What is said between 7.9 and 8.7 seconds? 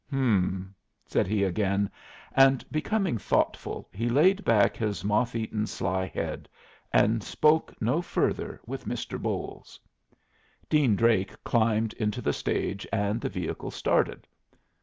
further